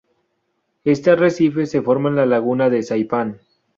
[0.83, 3.37] Este arrecife se forma en la laguna de Saipán.